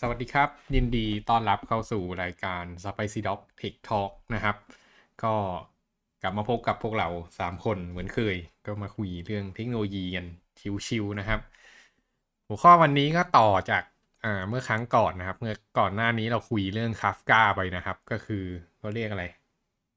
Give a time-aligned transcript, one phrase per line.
[0.00, 4.56] สวัสดีครับ ยินดีต้อนรับเข้าสู่รายการ Spicy Dog Tech Talk นะครับ
[5.22, 5.34] ก็
[6.22, 7.08] กลับมาพบกับพวกเรา
[7.38, 8.36] 3 คนเหมือนเคย
[8.66, 10.26] ก็มาคุยเรื่องเทคโนโลยีกัน
[10.86, 11.40] ชิวๆนะครับ
[12.46, 13.82] หัวข้อวันนี้ก็ต่อจาก
[14.24, 18.44] อ่าเมื่อครั้งก่อนนะครับ เมื่อก่อนหน้านี้เราคุยเรื่องคาฟกาไปนะครับ ก็คือ
[18.78, 19.24] เขาเรียกอะไร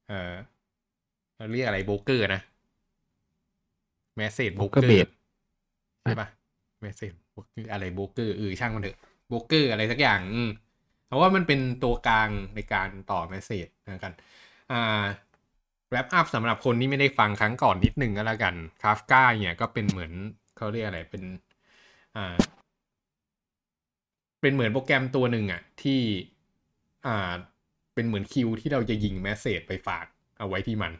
[0.07, 0.33] เออ
[1.35, 2.41] เราเรียกอะไรโบรกเกอร์นะ
[4.15, 5.07] แมสเซจโบรกเกอ Broker ร์ Bait
[6.03, 6.27] ใช่ปะ
[6.81, 7.13] message
[7.71, 8.97] อะไรโบรกเกอร์เออช่างมันเถอะ
[9.29, 10.21] โบรกเกอร์อะไรสักอย่าง
[11.07, 14.13] เพราะว่ามันเป็นตัวกลางในการต่อ message นะกัน
[14.71, 15.03] อ่า
[15.91, 20.11] wrap up สำหรับคนที่ไม่ได้ฟังครั้งก่อนนิดหนึ่งก็แล้วกันคาฟก้าเนี่ยก็เป็นเหมือน
[20.57, 21.23] เขาเรียกอะไรเป็น
[22.15, 22.35] อ่า
[24.41, 26.01] เป็นเหมือนโปรแกรมตัวหนึ่งอะที่
[27.07, 27.33] อ่า
[27.93, 30.05] เป็นเหมือนคิวที่เราจะยิง message ไปฝาก
[30.39, 30.93] เอาไว้ที่มัน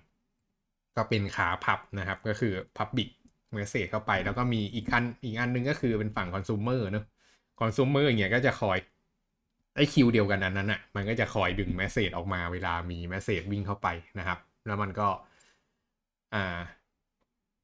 [0.96, 3.09] ก็เป็นขาพับนะครับ ก็คือ publish
[3.58, 7.05] message เข้าไป แล้วก็มีอีกอันอีกอันหนึงก็คือเป็นฝั่งคอน sumer เนอะ
[7.59, 8.77] คอน sumer อย่างเงี้ยก็จะคอย
[9.76, 13.88] ไอ้คิวเดียวกันอันนั้นอะมันก็จะคอยดึง message ออกมาเวลามี message วิ่งเข้าไป
[14.20, 15.07] นะครับ แล้วมันก็
[16.34, 16.60] อ่า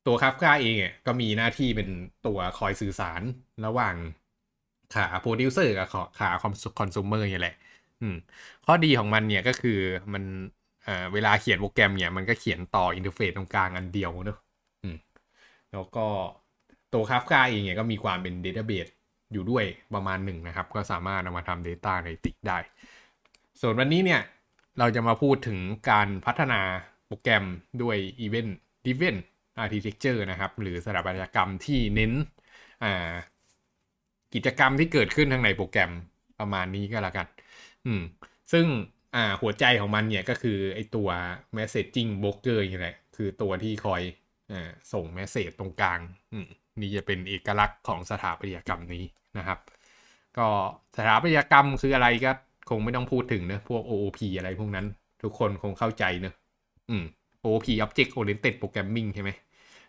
[0.06, 1.90] ตัวคาฟกาเองอะก็มีหน้าที่เป็น
[2.26, 3.22] ตัวคอยสื่อสาร
[3.66, 3.96] ระหว่าง
[4.94, 5.88] ขาโปรดิวเซอร์กับ
[6.20, 6.30] ขา
[6.78, 7.56] คอน sumer เนี่ยแหละ
[8.02, 8.16] อืม
[8.66, 9.80] ข้อดีของมันเนี่ยก็คือ
[10.14, 10.24] มัน
[10.84, 14.38] เวลาเขียนโปรแกรมเนี่ยมันก็เขียนต่อ interface ตรงกลางอันเดียวเนอะ
[15.72, 16.08] แล้วก็
[16.94, 18.92] ตัว Kafka เองเนี่ยก็มีความเป็น Database
[19.34, 22.58] อยู่ด้วยประมาณหนึ่งนะครับ ก็สามารถนำมาทำ Data ในติกได้
[23.62, 24.22] ส่วนวันนี้เนี่ย
[24.80, 25.60] เราจะมาพูดถึง
[25.90, 26.62] การพัฒนา
[27.08, 27.46] โปรแกรม
[27.82, 28.52] ด้วย Event
[28.86, 29.18] Driven
[29.64, 32.12] Architecture นะครับ หรือสถาปัตยกรรมที่เน้น
[34.34, 35.92] กิจกรรมที่เกิดขึ้นทางในโปรแกรม
[36.40, 37.28] ประมาณนี้ก็แล้วกัน
[37.86, 38.02] อืม
[38.54, 38.66] ซึ่ง
[39.42, 41.10] หัวใจของมันเนี่ยก็คือไอตัว
[41.58, 44.02] messaging broker นี่แหละคือตัวที่คอย
[44.52, 44.54] อ
[44.94, 46.00] ส่ง message ตรงกลาง
[46.34, 46.48] อืม
[46.82, 49.04] นี่จะเป็นเอกลักษณ์ของสถาปัตยกรรมนี้
[49.38, 49.60] นะครับ
[50.38, 50.48] ก็
[50.98, 52.32] สถาปัตยกรรมคืออะไรก็
[52.70, 54.86] คงไม่ต้องพูดถึงเนะพวก OOP อะไรพวกนั้น
[55.24, 56.34] ทุกคนคงเข้าใจเนอะ
[56.90, 57.04] อืม
[57.44, 59.30] OOP Object Oriented Programming ใช่ไหม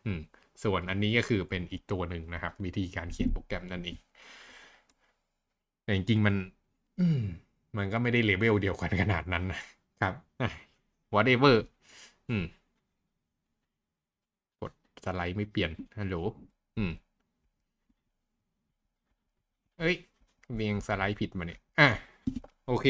[0.05, 0.19] อืม
[0.65, 3.97] ส่วนอันนี้ก็คือเป็นอีกตัวหนึ่งนะครับ วิธีการเขียนโปรแกรมนั่นเอง
[5.82, 6.34] แต่จริงๆมัน
[7.00, 7.21] อืม
[7.77, 9.61] มันก็ไม่ได้เลเวลเดียวกันขนาดนั้นนะ
[10.03, 10.15] ครับ
[11.15, 11.56] whatever
[12.28, 12.44] อืม
[14.61, 14.72] กด
[15.05, 16.16] สไลด์ไม่เปลี่ยนฮัลโหล
[16.76, 16.91] อืม
[19.78, 19.94] เอ้ย
[20.54, 21.88] เรียงสไลด์ผิดมาเนี่ย อะ
[22.69, 22.87] โอเค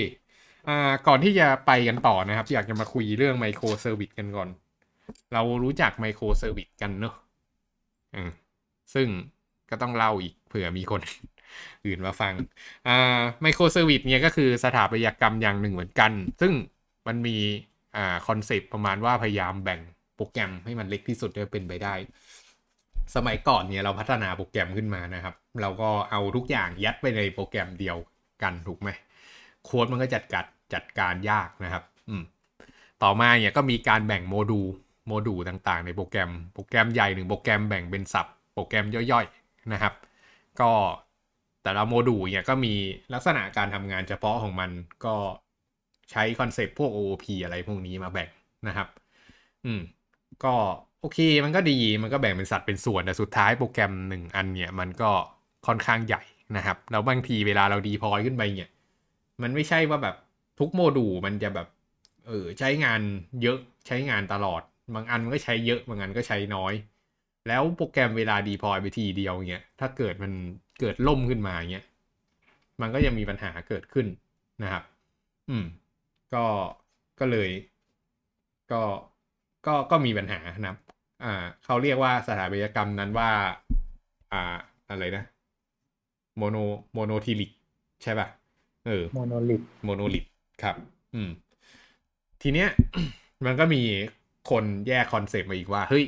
[0.69, 4.49] อ่า ก่อนที่จะไปกันต่อนะครับ อยากจะมาคุยเรื่อง microservice กันก่อน
[5.33, 7.15] เรารู้จัก microservice กันเนอะ
[8.15, 8.29] อืม
[8.95, 9.09] ซึ่ง
[9.71, 11.01] ก็ต้องเล่าอีกเผื่อมีคน
[11.85, 12.35] อื่นมาฟัง
[12.87, 12.93] อ่า
[13.43, 16.53] microservice เนี่ยก็คือสถาปัตยกรรมอย่างหนึ่งเหมือนกัน ซึ่ง
[17.07, 17.37] มันมี
[17.97, 19.81] อ่า concept ประมาณว่าพยายามแบ่ง
[20.17, 21.95] โปรแกรมให้มันเล็กที่สุดได้เป็นไปได้
[23.15, 27.97] สมัยก่อนเนี่ยเราพัฒนาโปรแกรมขึ้นมานะครับ เราก็เอาทุกอย่างยัดไปในโปรแกรมเดียว
[28.43, 28.89] กันถูกไหม
[29.65, 32.23] โค้ดมันก็จัดการจัดการยากนะครับ อืม
[33.03, 34.67] ต่อมาเนี่ยก็มีการแบ่ง module
[35.07, 39.95] module ต่างๆ ในโปรแกรมโปรแกรมใหญ่หนึ่งโปรแกรมแบ่งเป็น sub โปรแกรมย่อยๆนะครับ
[40.61, 40.71] ก็
[41.63, 42.75] แต่ละโมดูลเนี่ยก็มี
[43.15, 44.71] ลักษณะการทำงานเฉพาะของมัน
[45.05, 45.15] ก็
[46.11, 48.29] ใช้ concept พวก OOP อะไรพวกนี้มาแบ่ง
[48.69, 48.89] นะครับ
[49.65, 49.81] อืม
[50.45, 50.55] ก็
[51.07, 55.11] โอเคมันก็ดีมันก็แบ่งเป็นสัดเป็นส่วนแต่สุดท้ายโปรแกรมหนึ่งอันเนี่ยมันก็
[55.67, 56.23] ค่อนข้างใหญ่
[56.57, 58.71] นะครับแล้วบางทีเวลาเราดีพอยขึ้นไปเนี่ย
[59.43, 60.17] มันไม่ใช่ว่าแบบ
[60.59, 61.69] ทุกโมดูลมันจะแบบ
[62.27, 63.01] เออใช้งาน
[63.43, 64.63] เยอะใช้งานตลอด
[64.95, 66.73] บางอันมันก็ใช้เยอะบางอันก็ใช้น้อย
[67.49, 70.33] แล้วโปรแกรมเวลาดีพอยไปทีเดียวเงี้ยถ้าเกิดมัน
[70.81, 71.85] เกิดล่มขึ้นมาเงี้ย
[72.81, 74.07] มันก็ยังมีปัญหาเกิดขึ้น
[74.63, 74.83] นะครับ
[75.49, 75.65] อืม
[76.35, 76.45] ก็
[77.21, 77.51] ก็เลย
[78.73, 78.83] ก็
[79.67, 80.79] ก็ก็มีปัญหานะครับ
[81.25, 81.35] อ่า
[81.65, 83.31] เขาเรียกว่าสถาปัตยกรรมนั้นว่า
[84.33, 84.43] อ่า
[84.91, 85.25] อะไรนะ
[86.37, 86.57] mono
[86.93, 87.51] โมโนทิลิก
[88.03, 88.29] ใช่ป่ะ
[88.87, 90.25] เออ monolith monolith
[90.63, 90.77] ครับ
[91.15, 91.31] อืม
[92.43, 92.69] ทีเนี้ย
[93.45, 93.83] มันก็มี
[94.51, 96.05] คนแยก concept มาอีกว่า เฮ้ย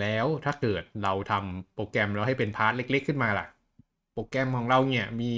[0.00, 3.46] แล้วถ้าเกิดเราทำโปรแกรมเราให้เป็น part เล็ก ๆ ขึ้นมาล่ะ
[4.14, 5.32] โปรแกรมของเราเนี่ย มี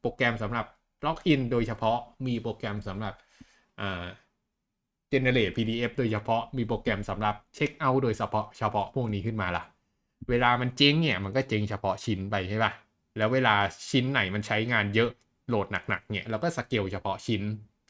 [0.00, 0.66] โปรแกรมสำหรับ
[1.06, 3.14] login โดยเฉพาะ มีโปรแกรมสำหรับ
[3.80, 4.04] อ่า
[5.12, 9.64] generate PDF โดยเฉพาะมีโปรแกรมสำหรับเช็คเอาท์โดยเฉพาะเฉพาะพวกนี้ขึ้นมาล่ะ
[10.30, 12.72] เวลามันเจ๊งเนี่ยมันก็เจ๊งเฉพาะชิ้นไปใช่ป่ะ
[13.16, 13.54] แล้วเวลา
[13.90, 15.10] ชิ้นไหนมันใช้งานเยอะ
[15.48, 17.42] load หนักๆเนี่ยเราก็สเกลเฉพาะชิ้น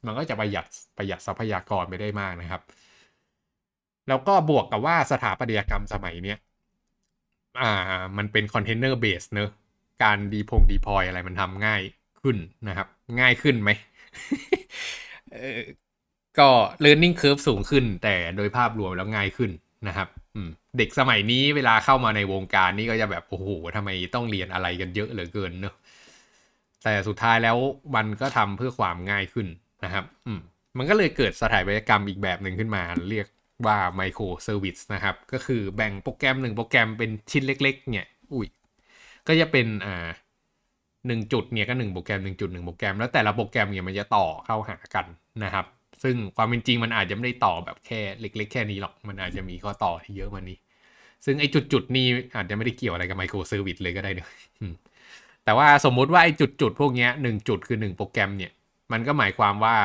[0.07, 0.67] มันก็จะประหยัด
[0.97, 2.63] ประหยัดทรัพยากรไปได้มากนะครับ
[4.09, 6.39] แล้วก็บวกกับว่าสถาปัตยกรรมสมัยเนี้ย
[7.61, 7.71] อ่า
[8.19, 9.49] มันเป็น container base เนอะ
[10.03, 11.83] การ deploy deploy อะไรมันทำง่าย
[12.21, 12.37] ขึ้น
[12.69, 12.87] นะครับ
[13.21, 13.71] ง่ายขึ้นไหม
[16.41, 16.49] ก็
[16.85, 19.51] learning curve สูงขึ้น แต่โดยภาพรวมแล้วง่ายขึ้น
[19.89, 20.09] นะครับ
[20.79, 25.75] เด็กสมัยนี้เวลาเข้ามาในวงการนี่ก็จะแบบโอ้โหทำไมต้องเรียนอะไรกันเยอะเหลือเกินเนอะ
[26.85, 27.57] แต่สุดท้ายแล้ว
[27.97, 29.47] มันก็ทำเพื่อความง่ายขึ้น
[29.85, 30.05] นะครับ
[30.39, 30.41] ม
[30.79, 33.27] มันก็เลยเกิดสถาปัตยกรรมอีกแบบหนึ่งขึ้นมา เรียก
[33.67, 38.49] ว่าไมโครเซอร์วิสนะครับ ก็คือแบ่งโปรแกรมหนึ่งโปรแกรมเป็นชิ้นเล็ก ๆ เนี่ย อุ้ย
[39.27, 40.09] ก็จะเป็นอ่า
[41.07, 45.07] หนึ่งจุดเนี่ยก็หนึ่งโปรแกรมหนึ่งจุดหนึ่งโปรแกรมแล้วแต่ละโปรแกรมเนี่ยมันจะต่อเข้าหากัน
[45.45, 45.67] นะครับ
[46.03, 50.59] ซึ่งความเป็นจริงมันอาจจะไม่ได้ต่อแบบแค่เล็ก ๆ แค่นี้หรอก มันอาจจะมีข้อต่อที่เยอะกว่านี้
[51.25, 52.07] ซึ่งไอ้จุดๆนี้
[52.37, 54.29] อาจจะไม่ได้เกี่ยวอะไรกับ microservice เลยก็ได้เนอะ
[55.45, 58.53] แต่ว่าสมมุติว่าไอ้จุดๆพวกนี้หนึ่งจุดคือหนึ่งโปรแกรมเนี่ย
[58.93, 59.77] มันก็หมายความว่า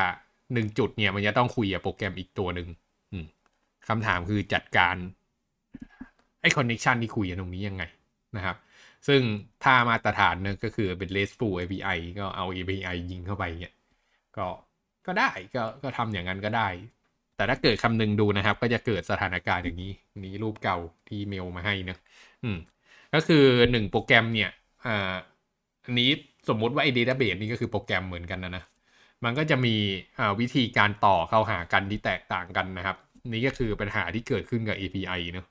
[0.53, 2.67] หนึ่งจุดเนี่ย มันจะต้องคุยกับโปรแกรมอีกตัวหนึ่ง
[3.87, 4.95] คำถามคือจัดการ
[6.41, 7.83] ไอ้คอนเนคชันที่คุยกันตรงนี้ยังไง
[8.35, 8.57] นะครับ
[9.07, 9.21] ซึ่ง
[9.63, 13.73] ถ้ามาตรฐานเนี่ยก็คือเป็น RESTful API ก็เอา API ยิงเข้าไปเนี่ย
[14.37, 14.45] ก็
[15.07, 16.67] ก็ได้ก็ก็ทำอย่างนั้นก็ได้
[17.35, 19.91] แต่ถ้าเกิดคำนึงดูนะครับ ก็จะเกิดสถานการณ์อย่างนี้
[20.25, 20.77] นี้รูปเก่า
[21.09, 21.97] ที่เมลมาให้นะ
[22.43, 22.57] อืม
[23.13, 24.51] ก็คือหนึ่งโปรแกรมเนี่ย
[24.85, 25.13] อ่า
[25.85, 26.09] อันนี้
[26.49, 28.63] สมมุติว่าไอ้เดต้าเบสนี่ก็คือโปรแกรมเหมือนกันนะนะ
[29.23, 29.75] มันก็จะมี
[30.39, 32.97] วิธีการต่อเข้าหากันที่แตกต่างกันนะครับ
[33.31, 35.45] นี่ก็คือปัญหาที่เกิดขึ้นกับ API เนอะ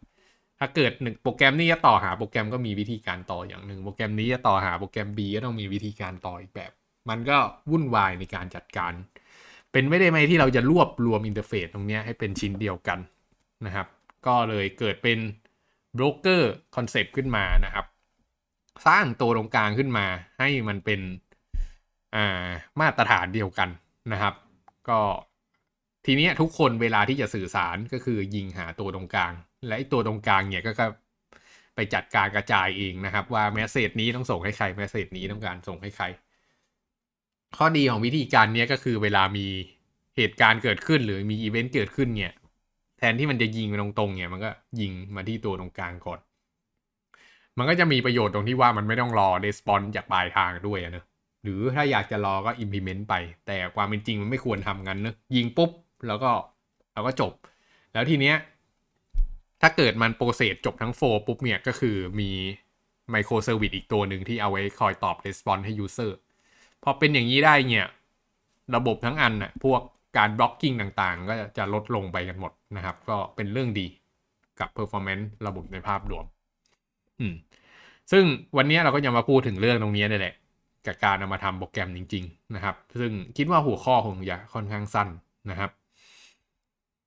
[0.59, 6.73] ถ้าเกิดหนึ่งโปรแกรมนี้จะต่อหาโปรแกรมก็มีวิธีการต่ออย่างหนึ่งโปรแกรมนี้จะต่อหาโปรแกรม B ก็ต้องมีวิธีการต่ออีกแบบ
[7.11, 7.39] มันก็
[7.71, 8.93] วุ่นวายในการจัดการ
[9.73, 12.99] เป็นไม่ได้ไหมที่เราจะรวบรวม interface ตรงนี้ให้เป็นชิ้นเดียวกัน
[13.67, 13.87] นะครับ
[14.27, 15.19] ก็เลยเกิดเป็น
[15.95, 17.87] broker concept ขึ้นมานะครับ
[18.87, 20.07] สร้างตัวตรงกลางขึ้นมา
[20.39, 21.01] ให้มันเป็น
[22.81, 23.69] มาตรฐานเดียวกัน
[24.13, 24.35] นะครับ
[24.89, 25.01] ก็
[26.07, 29.33] ทีนี้ทุกคนเวลาที่จะสื่อสารก็คือยิงหาตัวตรงกลาง
[29.69, 30.73] และตัวตรงกลางเนี่ยก็
[31.75, 36.05] ไปจัดการกระจายเองนะครับ ว่า message นี้ต้องส่งให้ใคร message นี้ต้องการส่งให้ใคร
[37.57, 39.47] ข้อดีของวิธีการนี้ก็คือเวลามี
[40.17, 42.33] เหตุการณ์เกิดขึ้นหรือมีอีเวนต์เกิดขึ้นเนี่ย
[42.99, 44.51] แทนที่มันจะยิงไปตรงๆเนี่ยมันก็
[44.81, 46.21] ยิงมาที่ตัวตรงกลางก่อน
[47.59, 51.05] มันก็จะมีประโยชน์ตรงที่ว่ามันไม่ต้องรอ respond จากปลายทางด้วยนะ
[51.43, 53.15] หรือถ้าอยากจะรอก็ implement ไป
[53.47, 55.71] แต่ความเป็นจริงมันไม่ควรทำงั้นนะยิงปุ๊บ
[56.07, 56.31] แล้วก็
[56.95, 57.33] แล้วก็จบ
[57.93, 58.37] แล้วทีเนี้ย
[59.63, 62.31] ถ้าเกิดมัน process จบทั้ง flow ปุ๊บเนี่ย ก็คือมี
[63.11, 66.17] microservice อีกตัวหนึ่งที่เอาไว้คอยตอบ respond ให้ user
[66.83, 67.89] พอเป็นอย่างนี้ได้เนี่ย
[68.77, 69.81] ระบบทั้งอันน่ะพวก
[70.19, 73.87] การ blocking ต่างๆ ก็จะลดลงไปกันหมดนะครับ ก็เป็นเรื่องดี
[74.61, 76.25] กับ performance ระบบในภาพรวม
[77.21, 77.35] อืม
[78.13, 78.25] ซึ่ง
[78.57, 80.35] วันนี้เราก็จะมาพูดถึงเรื่องตรงนี้นี่แหละ
[80.87, 85.09] กับการเอามาทำโปรแกรมจริง ๆ นะครับ ซึ่งคิดว่าหัวข้อคงจะค่อนข้างสั้น
[85.51, 85.71] นะครับ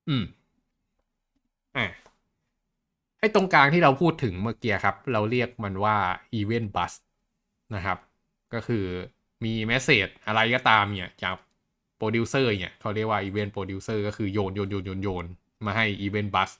[0.10, 0.24] อืม
[1.78, 1.86] อะ
[3.20, 5.96] ไอ้ตรงกลางที่เราพูดถึงเมื่อกี้ครับ เราเรียกมันว่า
[6.40, 6.94] Event Bus
[7.76, 7.98] นะครับ
[8.54, 8.86] ก็คือ
[9.44, 11.36] มี message อะไรก็ตามเนี่ยจาก
[11.98, 15.26] โปรดิวเซอร์เนี่ยเขาเรียกว่า Event Producer ก็คือโยนโยนโยนโยนโยน
[15.66, 16.52] มาให้ Event Bus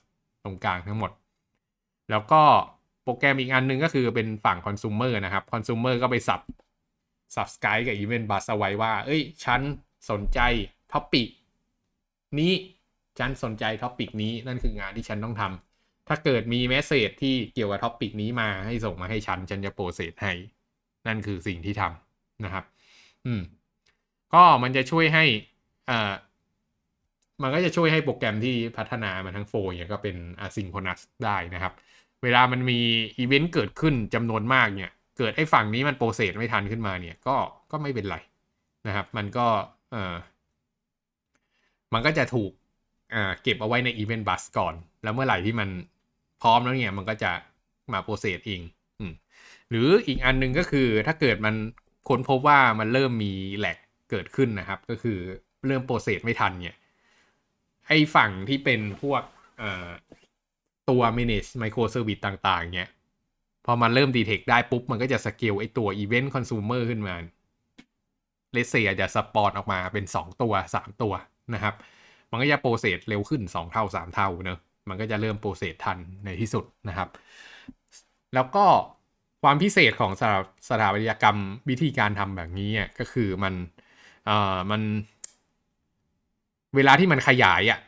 [0.44, 1.10] ตรงกลางทั้งหมด
[2.10, 2.42] แล้วก็
[3.04, 6.40] โปรแกรมอีกอันนึงก็คือเป็นฝั่งคอน sumer นะครับคอน sumer ก็ไป sub
[7.34, 9.60] subscribe กับ Event Bus เอาไว้ว่า เอ้ย ฉัน
[10.10, 10.40] สนใจ
[10.92, 11.28] topic
[12.38, 12.52] นี้
[13.18, 20.32] ฉันสนใจ topic นี้นั่นคืองานที่ฉันต้องทำถ้าเกิดมี message ที่เกี่ยวกับ topic นี้มาให้ส่งมาให้ฉัน ฉันจะ process ให้
[21.06, 22.05] นั่นคือสิ่งที่ทำ
[22.44, 22.64] นะครับ
[23.26, 23.40] อืม
[24.34, 25.24] ก็มันจะช่วยให้
[25.90, 26.12] อ่า
[27.42, 31.72] มันก็จะช่วยให้โปรแกรมที่พัฒนามาทั้ง flow เนี่ยก็เป็น asynchronous ได้นะครับ
[32.22, 32.80] เวลามันมี
[33.18, 37.36] อีเวนต์เกิดขึ้นจำนวนมากเนี่ย เกิดไอ้ฝั่งนี้มัน process ไม่ทันขึ้นมาเนี่ย ก็
[37.70, 38.16] ก็ไม่เป็นไร
[38.86, 39.46] นะครับ มันก็
[39.92, 40.14] เออ
[41.94, 42.50] มันก็จะถูก
[43.14, 45.68] อ่าเก็บเอาไว้ใน Event Bus ก่อน แล้วเมื่อไหร่ที่มัน
[46.42, 47.32] พร้อมแล้วเนี่ย มันก็จะ
[47.92, 48.60] มา process เอง
[48.98, 49.12] อืม
[49.70, 51.54] หรืออีกอันนึงก็คือถ้าเกิดมัน
[52.08, 53.78] ค้นพบว่ามันเริ่มมี lag
[54.10, 55.18] เกิดขึ้นนะครับ ก็คือ
[55.66, 56.78] เริ่ม process ไม่ทันเนี่ย
[57.86, 59.22] ไอ้ฝั่งที่เป็นพวก
[59.58, 59.88] เอ่อ
[60.90, 62.90] ตัว manage microservice ต่าง ๆ เนี่ย
[63.66, 67.14] พอมันเริ่ม detect ได้ปุ๊บ มันก็จะสเกลไอตัว event consumer ขึ้นมา
[68.52, 71.12] เลยเนี่ยจะ spawn ออกมาเป็น 2 ตัว 3 ตัว
[71.54, 71.74] นะครับ
[72.30, 74.58] มันก็จะ process เร็วขึ้น 2 เท่า 3 เท่าเนอะ
[74.88, 77.08] มันก็จะเริ่ม process ทันในที่สุดนะครับ
[78.34, 78.66] แล้วก็
[79.42, 80.38] ความพิเศษของสถา
[80.68, 81.38] สถาปัตยกรรม
[81.68, 83.54] วิธีการทำแบบนี้ก็คือมัน
[84.26, 84.82] เอ่อมัน
[86.76, 87.80] เวลาที่มันขยายอะ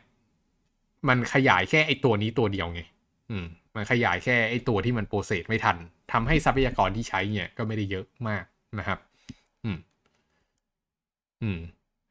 [1.09, 2.81] มันขยายแค่ไอตัวนี้ตัวเดียวไง
[3.29, 5.77] อืม มันขยายแค่ไอตัวที่มัน process ไม่ทัน
[6.11, 8.43] ทำให้ทรัพยากรที่ใช้เนี่ยก็ไม่ได้เยอะมาก
[8.79, 8.99] นะครับ
[9.65, 9.77] อืม
[11.43, 11.59] อืม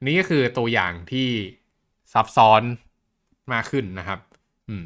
[0.06, 1.28] นี่ก็คือตัวอย่างที่
[2.12, 2.62] ซับซ้อน
[3.52, 4.18] มากขึ้นนะครับ
[4.68, 4.84] อืม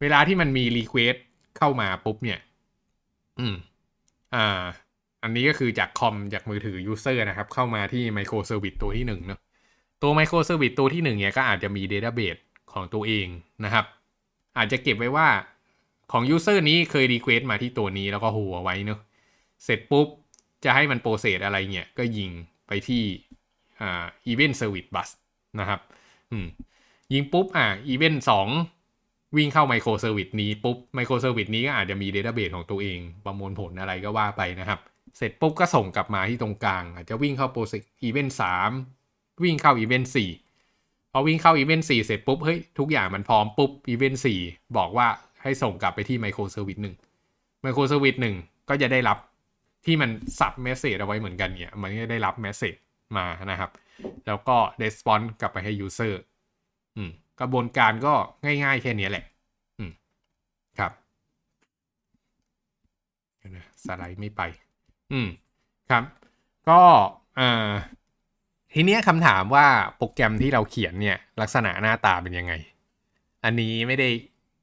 [0.00, 1.14] เวลาที่มันมี request
[1.58, 2.38] เข้ามาปุ๊บเนี่ย
[3.40, 3.54] อืม
[4.34, 4.64] อ่า
[5.22, 9.40] อันนี้ก็คือจากคอมจากมือถือ user นะครับ เข้ามาที่ microservice ตัวที่หนึ่งเนาะ
[10.02, 12.36] ตัว microservice ตัวที่หนึ่งเนี่ยก็อาจจะมี database
[12.72, 13.26] ของตัวเอง
[13.64, 13.84] นะครับ
[14.58, 15.28] อาจจะเก็บไว้ว่า
[16.12, 19.00] ของ user นี้เคย request มาที่ตัวนี้แล้วก็หัวไว้เนอะ
[19.64, 20.08] เสร็จปุ๊บ
[20.64, 22.30] จะให้มัน process อะไรเงี้ยก็ยิง
[22.66, 23.02] ไปที่
[23.80, 25.08] อ่า event service bus
[25.60, 25.80] นะครับ
[26.30, 26.46] อืม
[27.12, 28.48] ยิงปุ๊บอะ event สอง
[29.36, 34.80] วิ่งเข้า microservice นี้ปุ๊บ microservice นี้ก็อาจจะมี database ของตัวเอง ประมวลผลอะไรก็ว่าไปนะครับ
[35.16, 38.70] เสร็จปุ๊บก็ส่งกลับมาที่ตรงกลาง อาจจะวิ่งเข้า process event สาม
[39.42, 40.30] วิ่งเข้าอีเวนต์สี่
[41.12, 44.40] พอวิ่งเข้าอีเวนต์สี่เสร็จปุ๊บเฮ้ยทุกอย่างมันพร้อมปุ๊บอีเวนต์สี่
[44.76, 45.06] บอกว่า
[45.42, 46.94] ให้ส่งกลับไปที่ microservice หนึ่ง
[47.62, 48.36] microservice หนึ่ง
[48.68, 49.18] ก็จะได้รับ
[49.86, 52.74] ที่มัน sub message เอาไว้เหมือนกันเนี่ยมันก็ได้รับ message
[53.16, 53.70] มานะครับ
[54.26, 56.20] แล้วก็เ e สปอนส์กลับไปให้ user
[56.96, 57.10] อืม
[57.40, 59.24] กระบวนการก็ง่ายๆแค่นี้แหละ
[59.78, 59.92] อืม
[60.78, 60.92] ครับ
[63.56, 64.42] นะสไลด์ไม่ไป
[65.12, 65.28] อืม
[65.90, 66.04] ครับ
[66.68, 66.80] ก็
[67.38, 67.70] อ่า
[68.74, 69.66] ทีเนี้ยคำถามว่า
[69.96, 72.52] โปรแกรมที่เราเขียนเนี่ย ลักษณะหน้าตาเป็นยังไง
[73.44, 74.08] อันนี้ไม่ได้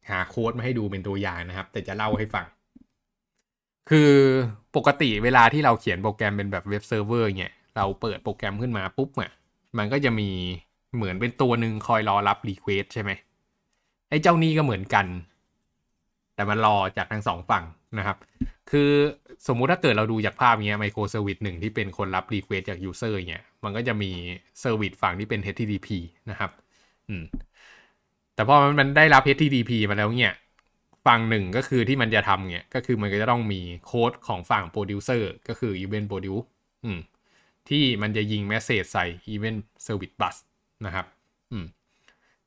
[0.09, 2.45] หาโค้ดมาให้ดูเป็นตัวอย่างนะครับ แต่จะเล่าให้ฟัง
[3.89, 4.11] คือ
[4.75, 9.31] ปกติเวลาที่เราเขียนโปรแกรมเป็นแบบเว็บเซิร์ฟเวอร์เนี่ย เราเปิดโปรแกรมขึ้นมาปุ๊บเนี่ย
[9.77, 10.29] มันก็จะมี
[10.97, 13.11] เหมือนเป็นตัวหนึ่งคอยรอรับ request ใช่ไหม
[14.09, 15.05] ไอ้เจ้านี้ก็เหมือนกัน
[16.35, 17.63] แต่มันรอจากทั้งสองฝั่ง
[17.97, 18.17] นะครับ
[18.71, 18.91] คือ
[19.47, 24.11] สมมุติถ้าเกิดเราดูจากภาพเนี้ย microservice หนึ่งที่เป็นคนรับ request จาก user เนี่ยมันก็จะมี
[24.59, 25.89] service ฝั่งที่เป็น HTTP
[26.29, 26.51] นะครับ
[27.09, 27.23] อืม
[28.35, 30.33] แต่พอมันได้รับ HTTP มาแล้วเนี่ย
[31.05, 36.47] ฝั่งหนึ่งก็คือที่มันจะทำเนี่ยก็คือมันก็จะต้องมีโค้ดของฝั่งโปรดิวเซอร์ก็คือ Event Produce
[36.85, 36.99] อืม
[37.69, 40.35] ที่มันจะยิง message ใส่ Event Service Bus
[40.85, 41.05] นะครับ
[41.51, 41.65] อืม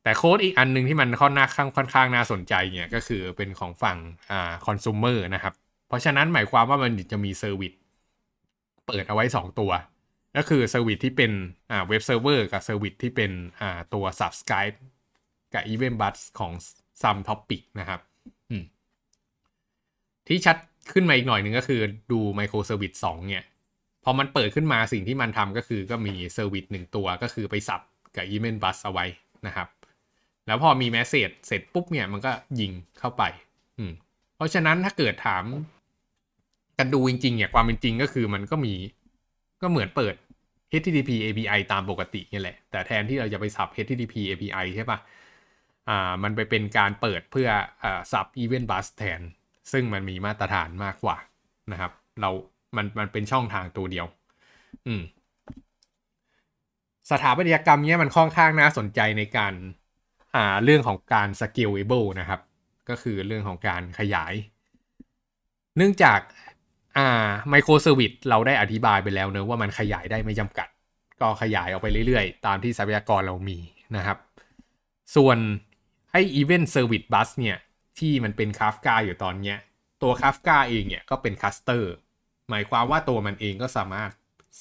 [0.02, 3.98] แต่โค้ดอีกอันหนึ่งที่มันค่อนข้างค่อนข้างน่าสนใจเนี่ยก็คือเป็นของฝั่ง
[4.30, 5.54] อ่าคอน sumer นะครับ
[5.88, 7.72] เพราะฉะนั้นหมายความว่ามันจะมี service
[8.86, 9.70] เปิดเอาไว้ 2 ตัว
[10.36, 11.32] ก็คือ service ที่เป็น
[11.70, 14.76] อ่าเว็บเซิร์ฟเวอร์กับ service ที่เป็นอ่าตัว subscribe
[15.54, 16.52] กับ Event Bus ของ
[17.02, 18.00] Some Topic นะครับ
[18.50, 18.64] อืม
[20.28, 20.56] ที่ชัด
[20.92, 21.80] ขึ้นมาอีกหน่อยหนึ่งก็คือ
[22.12, 23.44] ดู Microservice 2เนี่ย
[24.04, 27.80] พอมันเปิดขึ้นมาสิ่งที่มันทำก็คือก็มี service หนึ่งตัวก็คือไป sub
[28.16, 29.06] กับ Event Bus เอาไว้
[29.46, 29.68] นะครับ
[30.46, 33.22] แล้วพอมี message เสร็จปุ๊บเนี่ยมันก็ยิงเข้าไป
[33.78, 33.92] อืม
[34.36, 35.44] เพราะฉะนั้นถ้าเกิดถาม
[36.78, 38.74] กันดูจริงๆเนี่ยความเป็นจริงก็คือมันก็มี
[39.62, 40.14] ก็เหมือนเปิด
[40.80, 44.98] HTTP API ตามปกตินี่แหละ แต่แทนที่เราจะไปสับ HTTP API ใช่ปะ
[45.88, 47.48] อ่า มันไปเป็นการเปิดเพื่อ
[47.82, 49.20] อ่าสับ Event Bus แทน
[49.72, 51.16] ซึ่งมันมีมาตรฐานมากกว่า
[51.72, 52.30] นะครับ เรา
[52.76, 54.06] มัน มันเป็นช่องทางตัวเดียว
[54.86, 55.02] อืม
[57.10, 59.54] สถาปัตยกรรมเนี้ยมันค่อนข้างน่าสนใจในการ
[60.34, 62.40] อ่าเรื่องของการ scalable นะครับ
[62.88, 64.34] ก็คือเรื่องของการขยาย
[65.76, 66.20] เนื่องจาก
[66.96, 70.68] อ่า microservice เราได้อธิบายไปแล้วเนอะว่ามันขยายได้ไม่จำกัด
[71.20, 73.58] ก็ขยายออกไปเรื่อยๆ ตามที่ทรัพยากรเรามี
[73.96, 74.18] นะครับ
[75.16, 75.38] ส่วน
[76.12, 77.58] ไอ้ event service bus เนี่ย
[77.98, 79.58] ที่มันเป็น Kafka อยู่ตอนเนี้ย
[80.02, 81.82] ตัว Kafka เองเนี่ยก็เป็น cluster
[82.48, 84.10] หมายความว่าตัวมันเองก็สามารถ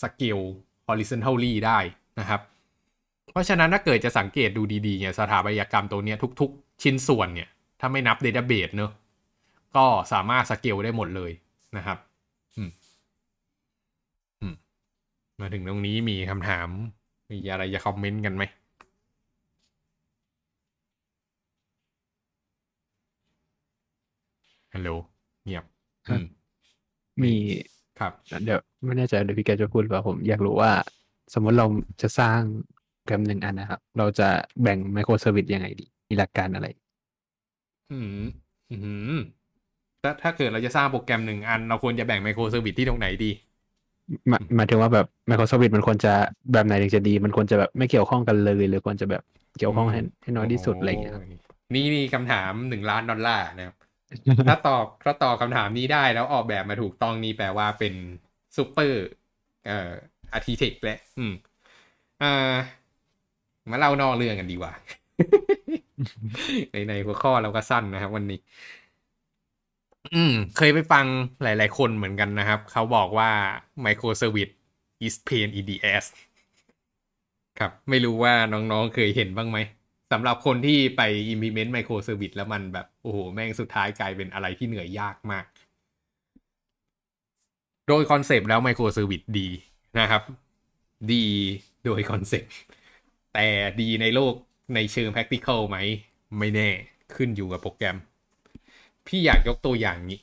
[0.01, 0.45] scale
[0.87, 1.79] horizontally ได้
[2.19, 2.41] นะครับ
[3.31, 7.49] เพราะฉะนั้นถ้าเกิดจะสังเกตดูดีๆเนี่ยสถาปัตยกรรมตัวเนี้ยทุก ๆ ชิ้นส่วนเนี่ย
[7.79, 8.91] ถ้าไม่นับ database เนอะ
[9.75, 11.31] ก็สามารถ scale ได้หมดเลย
[11.77, 11.97] นะครับ
[12.57, 12.69] อืม
[14.41, 14.55] อืม
[15.39, 16.67] มาถึงตรงนี้มีคำถาม
[17.31, 18.43] มีอะไรจะคอมเมนต์กันไหม
[24.73, 24.89] ฮัลโหล
[25.43, 25.63] เงียบ
[26.09, 26.25] อืม
[27.23, 27.33] มี
[27.99, 28.13] ครับ
[28.45, 30.71] เดี๋ยวไม่แน่ใจเดี๋ยวพี่แกจะพูดหรือเปล่าผมอยากรู้ว่า
[31.33, 31.65] สมมติเรา
[32.01, 32.39] จะสร้าง
[32.93, 34.27] โปรแกรมหนึ่งอันนะครับ เราจะ
[34.61, 36.67] แบ่ง microservice ยังไงดี มีหลักการอะไร
[37.91, 38.19] อืม
[38.69, 38.75] อื
[39.11, 39.13] ม
[40.03, 43.31] ถ้าถ้าเกิดเราจะสร้างโปรแกรมหนึ่งอัน เราควรจะแบ่ง microservice ที่ตรงไหนดี
[44.29, 46.13] หมายหมายถึงว่าแบบ microservice มันควรจะ
[46.53, 49.23] แบบไหนถึงจะดี มันควรจะแบบไม่เกี่ยวข้องกันเลย หรือควรจะแบบ
[49.57, 51.23] เกี่ยวข้องให้ให้น้อยที่สุดอะไรอย่างเงี้ยครับ
[51.71, 53.75] โนี่นี่คำถามหนึ่งล้านดอลลาร์นะครับ
[54.47, 57.93] ถ้าตอบถ้าตอบคำถามนี้ได้แล้วออกแบบมาถูกต้องนี่แปลว่าเป็น
[58.57, 58.99] ซูเปอร์
[59.65, 59.91] เอ่อ
[60.33, 61.33] อาร์ติเทคและอืม
[62.21, 62.55] อ่า
[63.71, 64.71] มาเล่านอกเรื่องกันดีกว่า
[66.71, 68.39] ในในหัวข้อเราก็สั้นนะครับ วันนี้
[70.13, 71.05] อืม เคยไปฟัง
[71.43, 73.29] หลาย ๆ คนเหมือนกันนะครับ เขาบอกว่า
[73.85, 74.53] microservice
[75.05, 76.05] is pain in the ass
[77.59, 79.57] ครับ ไม่รู้ว่าน้อง ๆ เคยเห็นบ้างไหม
[80.11, 81.01] สำหรับคนที่ไป
[81.33, 85.45] implement microservice แล้วมันแบบ โอ้โห แม่งสุดท้ายกลายเป็นอะไรที่เหนื่อยยากมาก
[87.87, 89.47] โดย concept แล้ว microservice ดี
[89.97, 90.23] นะครับ
[91.11, 91.25] ดี
[91.85, 92.53] โดย concept
[93.33, 93.47] แต่
[93.81, 94.33] ดีในโลก
[94.75, 95.77] ในเชิง practical ไหม
[96.39, 96.69] ไม่แน่
[97.15, 97.97] ขึ้นอยู่กับโปรแกรม
[99.07, 100.19] พี่อยากยกตัวอย่างนี้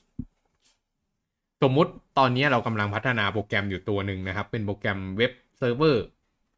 [1.63, 6.05] สมมุติตอนนี้เรากำลังพัฒนาโปรแกรมอยู่ตัวหนึ่งนะครับ เป็นโปรแกรมเว็บเซิร์ฟเวอร์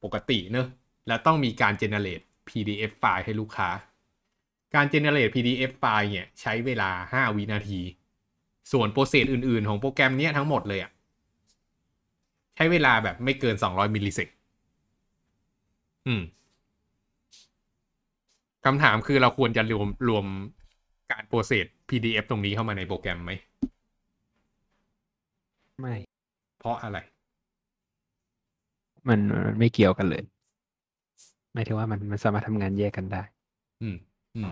[0.05, 0.67] ปกติเนอะ
[1.09, 3.69] แล้วต้องมีการ generate PDF ไฟล์ให้ลูกค้า
[4.75, 7.81] การ generate PDF ไฟล์เนี่ย ใช้เวลา 5 วินาที
[8.73, 10.91] ส่วน process อื่น ๆ ของโปรแกรมเนี้ยทั้งหมดเลยอะ
[12.59, 14.29] ใช้เวลาแบบไม่เกิน 200 millisec
[16.07, 16.21] อืม
[18.65, 20.25] คำถามคือเราควรจะรวมรวม
[21.13, 23.33] การ process PDF ตรงนี้เข้ามาในโปรแกรมไหม
[25.81, 25.95] ไม่
[26.59, 26.99] เพราะอะไร
[29.09, 30.23] มันมันไม่เกี่ยวกันเลย
[31.55, 33.23] หมายถึงว่ามันมันสามารถทำงานแยกกันได้
[33.83, 33.97] อืม
[34.37, 34.51] อืม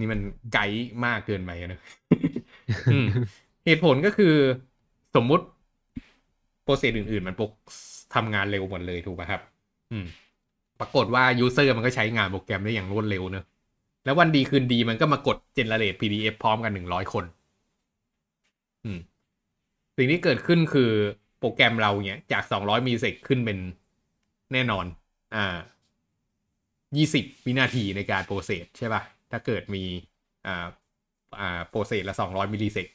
[0.00, 0.20] นี่มัน
[0.52, 1.80] ไกด์มากเกินไปอะเนอะ
[2.90, 3.06] อืม
[3.64, 4.26] เหตุผลก็คือ
[5.14, 5.61] สมมุติโป
[6.74, 7.50] รเซสอื่น ๆ มันปก
[8.14, 9.40] ทำงานเร็วหมดเลยถูกป่ะครับ
[9.92, 10.06] อืม
[10.80, 13.44] ปรากฏว่ายูเซอร์มันก็ใช้งานโปรแกรมได้อย่างรวดเร็วเนอะ
[14.04, 17.24] แล้ววันดีคืนดีมันก็มากดเจนเนเรต PDF พร้อมกันหนึ่งร้อยคน
[18.84, 18.98] อืม
[19.96, 20.90] สิ่งที่เกิดขึ้นคือ
[21.38, 23.58] โปรแกรมเราเนี่ยจากสองร้อย millisec ขึ้นเป็น
[24.52, 24.86] แน่นอน
[25.34, 25.56] อ่า
[26.96, 29.84] ยี่สิบวินาทีในการ process ใช่ป่ะ ถ้าเกิดมี
[30.46, 30.66] อ่า
[31.40, 32.86] อ่า process ละสองร้อย millisec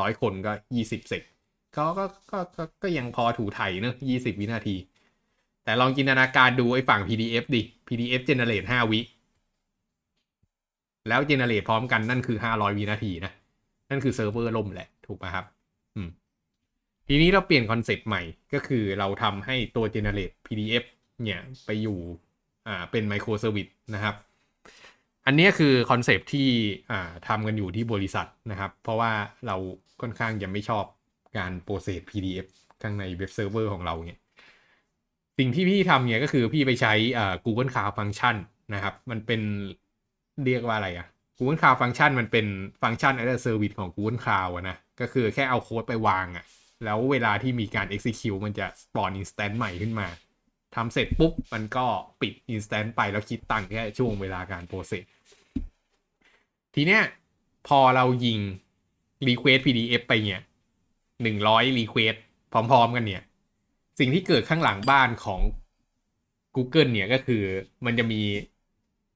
[0.00, 1.22] ร้อยคนก็ยี่สิบ sec
[1.76, 2.38] ก็ก็ก็
[2.82, 4.76] ก็ยังพอถูไถเนอะยี่สิบวินาที
[5.64, 9.00] แต่ลองจินตนาการดูไอ้ฝั่ง PDF ดิ PDF generate ห้าวิ
[11.08, 13.32] แล้ว generate พร้อมกันนั่นคือห้าร้อยวินาทีนะ
[13.90, 15.44] นั่นคือเซิร์ฟเวอร์ล่มแหละ ถูกป่ะครับ
[15.96, 16.08] อืม
[17.08, 18.22] ทีนี้เราเปลี่ยน concept ใหม่
[18.54, 20.84] ก็คือเราทำให้ตัว generate PDF
[21.22, 21.98] เนี่ยไปอยู่
[22.68, 24.14] อ่า เป็น microservice นะครับ
[25.26, 26.48] อันนี้คือ concept ที่
[26.90, 29.12] อ่าทำกันอยู่ที่บริษัทนะครับ เพราะว่า
[29.46, 29.56] เรา
[30.00, 30.84] ค่อนข้างจะไม่ชอบ
[31.38, 32.46] การ process PDF
[32.82, 34.20] ข้างในเว็บเซิร์ฟเวอร์ของเราเนี่ย
[35.38, 38.36] สิ่งที่พี่ทำเนี่ยก็คือพี่ไปใช้อ่า Google Cloud Function
[38.74, 39.40] นะครับ มันเป็น
[40.44, 41.06] เรียกว่าอะไรอะ
[41.38, 42.46] Google Cloud Function มันเป็น
[42.82, 46.44] ฟังก์ชัน as a service ของ Google Cloud นะ ก็คือแค่เอาโค้ดไปวางอะ
[46.84, 50.08] แล้วเวลาที่มีการ execute มันจะ spawn instance ใหม่ขึ้นมา
[50.74, 51.86] ทำเสร็จปุ๊บ มันก็
[52.20, 55.04] ปิด instance ไปแล้วคิดตังค์แค่ช่วงเวลาการโปรเซส
[56.74, 57.02] ทีเนี้ย
[57.68, 58.38] พอเรายิง
[59.26, 60.42] request PDF ไปเนี่ย
[61.24, 62.16] หนึ่งร้อย request
[62.52, 63.22] พร้อม ๆ กันเนี่ย
[63.98, 65.40] สิ่งที่เกิดข้างหลังบ้านของ
[66.56, 67.42] Google เนี่ยก็คือ
[67.84, 68.22] มันจะมี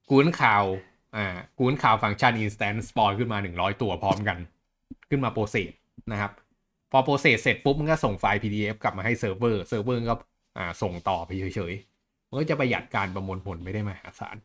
[0.09, 0.69] Google Cloud
[1.15, 4.37] อ่า Google Cloud Function Instance spawn ขึ้นมา 100 ตัวพร้อมกัน
[5.09, 5.71] ขึ้นมา process
[6.11, 6.31] นะครับ
[6.91, 10.15] พอ process เสร็จปุ๊บ มันก็ส่งไฟล์ PDF กลับมาให้เซิร์ฟเวอร์เซิร์ฟเวอร์ก็
[10.57, 14.37] อ่าส่งต่อไปเฉยๆมันก็จะประหยัดการประมวลผลไม่ได้มหาศาล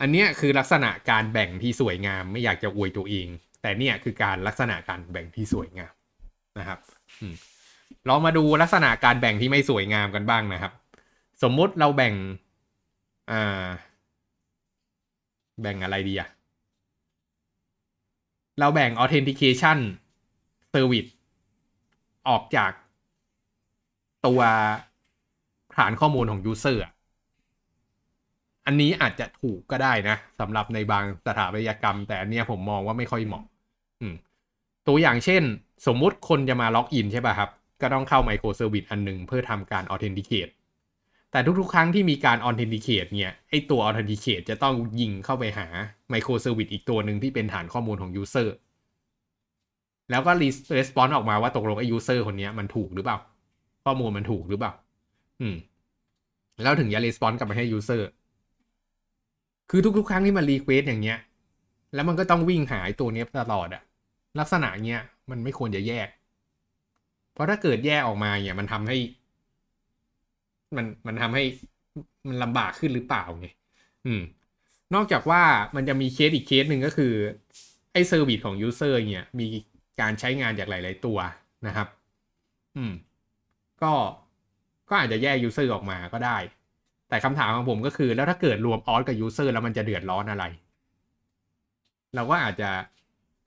[0.00, 3.28] อันเนี้ยคือลักษณะการแบ่งที่สวยงามไม่อยากจะอวยตัวเอง
[3.62, 5.92] แต่เนี่ยคือการลักษณะการแบ่งที่สวยงาม
[6.60, 6.78] นะครับ
[7.20, 7.34] อืม
[8.06, 10.72] เรามาดูลักษณะการแบ่งที่ไม่สวยงามกันบ้างนะครับ
[11.42, 12.14] สมมุติเราแบ่ง
[13.30, 13.68] อ่า
[15.60, 16.28] แบ่งอะไรดีอะ
[18.58, 19.78] เราแบ่ง authentication
[20.72, 21.10] service
[22.28, 22.72] ออกจาก
[24.26, 24.40] ตัว
[25.76, 26.92] ฐานข้อมูลของ user อะ
[28.66, 33.44] อันนี้อาจจะถูกก็ได้นะสำหรับในบางสถาปัตยกรรม แต่อันเนี้ยผมมองว่าไม่ค่อยเหมาะ
[34.00, 34.14] อืม
[34.88, 35.42] ตัวอย่างเช่น
[35.86, 40.52] สมมุติคนจะมา login ใช่ป่ะครับ ก็ต้องเข้า microservice อันหนึ่งเพื่อทำการ authenticate
[41.32, 45.66] แต่ทุกๆ ครั้งที่มีการ authenticate เนี่ยไอตัว authenticate จะต้องยิงเข้าไปหา
[46.10, 48.48] microservice อีกตัวหนึ่งที่เป็นฐานข้อมูลของ user
[50.10, 50.32] แล้วก็
[50.78, 53.18] response ออกมาว่าตกลงไอ้ user คนนี้มันถูกหรือเปล่า
[53.84, 54.72] ข้อมูลมันถูกหรือเปล่า
[55.40, 55.56] อืม
[56.62, 58.02] แล้วถึงจะ response กลับมาให้ user
[59.70, 61.18] คือทุกๆ ครั้งที่มัน request อย่างเงี้ย
[61.94, 63.82] แล้วมันก็ต้องวิ่งหาไอตัวเนี้ยตลอดอะ
[64.38, 66.08] ลักษณะเนี้ย มันไม่ควรจะแยก
[67.32, 68.96] เพราะถ้าเกิดแยกออกมาเนี่ย มันทำให้
[70.76, 71.44] มันมันทำให้
[72.28, 73.46] มันลำบากขึ้นหรือเปล่าไง
[74.06, 74.22] อืม
[74.94, 75.42] นอกจากว่า
[75.76, 77.12] มันจะมีเคสอีกเคสหนึ่งก็คือ
[77.92, 79.46] ไอ้ service ของ user เนี่ย มี
[80.00, 81.18] การใช้งานจากหลาย ๆ ตัว
[81.66, 81.88] นะครับ
[82.76, 82.92] อืม
[83.82, 83.92] ก็
[84.88, 86.36] ก็อาจจะแยก user ออกมาก็ได้
[87.08, 90.44] แต่คำถามของผมก็คือ แล้วถ้าเกิดรวม auth กับ user แล้วมันจะเดือดร้อนอะไร
[92.14, 92.70] เราก็อาจจะ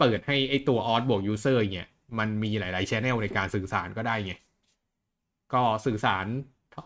[0.02, 4.34] เปิดให้ไอตัว auth บวก user เนี่ยมันมีหลายๆ channel ในการสื่อสารก็ได้ไง
[5.54, 6.26] ก็สื่อสาร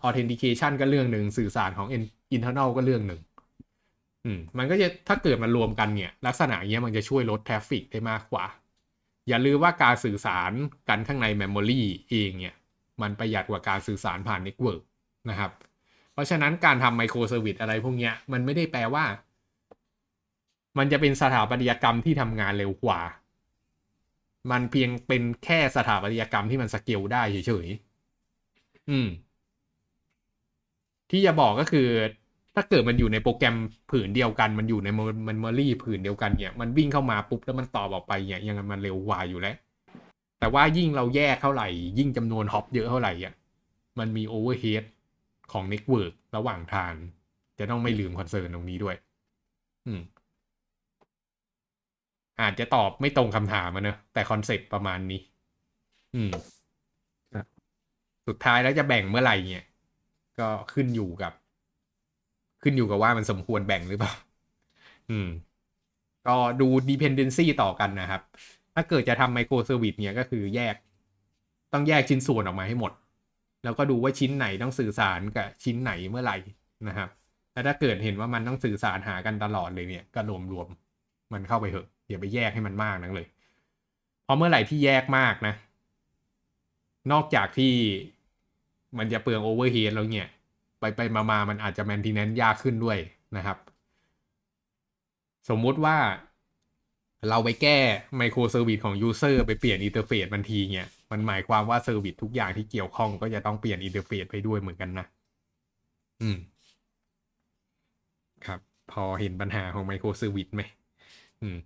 [0.06, 1.88] authentication ก็เรื่องหนึ่งสื่อสารของ
[2.36, 3.20] internal ก็เรื่องหนึ่ง
[4.24, 8.44] อืมมันก็จะถ้าเกิดมันรวมกันเนี่ย ลักษณะเนี้ยมันจะช่วยลด traffic ได้มากกว่า
[9.28, 10.52] อย่าลืมว่าการสื่อสาร
[10.88, 12.56] กันข้างใน memory เองเนี่ย
[13.02, 14.82] มันประหยัดกว่าการสื่อสารผ่าน network
[15.30, 15.50] นะครับ
[16.12, 19.04] เพราะฉะนั้นการทำ microservice อะไรพวกเนี้ยมันไม่ได้แปลว่า
[20.78, 23.00] มันจะเป็นสถาปัตยกรรมที่ทำงานเร็วกว่า
[24.50, 29.08] มันเพียงเป็นแค่สถาปัตยกรรมที่มันสเกลได้เฉยๆ อืม
[31.10, 31.88] ที่จะบอกก็คือ
[32.54, 33.56] ถ้าเกิดมันอยู่ในโปรแกรม
[33.90, 34.88] ผืนเดียวกัน มันอยู่ใน
[35.28, 39.56] memory ผืนเดียวกันเนี่ย มันวิ่งเข้ามาปุ๊บแล้วมันตอบออกไปเนี่ยยังไงมันเร็วกว่าอยู่แล้ว
[40.38, 43.34] แต่ว่ายิ่งเราแยกเท่าไหร่ ยิ่งจำนวน hop เยอะเท่าไหร่อะ
[43.98, 44.84] มันมี overhead
[45.52, 46.92] ของ network ระหว่างทาง
[47.58, 48.96] จะต้องไม่ลืม concern ตรงนี้ด้วย
[49.86, 50.00] อืม
[52.40, 55.20] อาจจะตอบไม่ตรงคำถามอะเนอะแต่ concept ประมาณนี้
[56.14, 56.30] อืม
[58.26, 59.64] สุดท้ายแล้วจะแบ่งเมื่อไหร่เนี่ย
[60.38, 61.32] ก็ขึ้นอยู่กับ
[62.62, 64.12] ขึ้นอยู่กับว่ามันสมควรแบ่งหรือเปล่า
[65.10, 65.28] อืม
[66.26, 68.22] ก็ดู dependency ต่อกันนะครับ
[68.74, 70.76] ถ้าเกิดจะทำ microservice เนี่ยก็คือแยก
[71.72, 72.92] ต้องแยกชิ้นส่วนออกมาให้หมด
[73.64, 76.36] แล้วก็ดูว่าชิ้นไหนต้องสื่อสารกับชิ้นไหนเมื่อไหร่
[76.88, 77.08] นะครับ
[77.52, 80.68] แล้วถ้าเกิดเห็นว่ามันต้องสื่อสารหากันตลอดเลยเนี่ย ก็รวมรวม
[81.32, 83.26] มันเข้าไปเถอะ อย่าไปแยกให้มันมากนักเลย
[84.24, 85.54] เพราะเมื่อไหร่ที่แยกมากนะ
[87.12, 87.74] นอกจากที่
[88.98, 90.28] มันจะเปลือง overhead แล้วเนี่ย
[90.80, 92.98] ไปไปมามามันอาจจะ maintain ยากขึ้นด้วย
[93.36, 93.58] นะครับ
[95.48, 95.96] สมมุติว่า
[97.28, 97.78] เราไปแก้
[98.16, 105.06] microservice ของ user ไปเปลี่ยน interface มันทีเนี่ยมันหมายความว่า service ทุกอย่างที่เกี่ยวข้องก็จะต้องเปลี่ยน interface ไปด้วยเหมือนกันนะ
[106.22, 106.38] อืม
[108.46, 108.60] ครับ
[108.92, 110.62] พอเห็นปัญหาของ microservice ไหม
[111.42, 111.56] อืม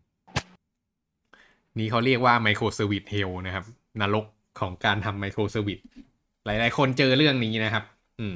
[1.79, 3.65] นี่เขาเรียกว่า microservice hell นะครับ
[4.01, 4.25] นรก
[4.61, 5.79] ของการทำ microservice
[6.45, 7.85] หลาย ๆ คนเจอเรื่องนี้นะครับ
[8.21, 8.35] อืม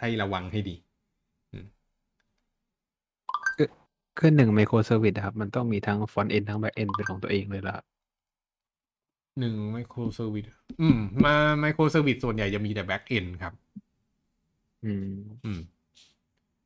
[0.00, 0.74] ให้ระวังให้ดี
[4.18, 7.74] คือหนึ่ง microservice ครับ มันต้องมีทั้ง frontend ทั้ง backend เป็นของตัวเองเลยละ
[9.40, 10.46] หนึ่ง microservice
[10.80, 13.52] อืม มา microservice ส่วนใหญ่จะมีแต่ backend ครับ
[14.84, 15.08] อืม
[15.44, 15.60] อืม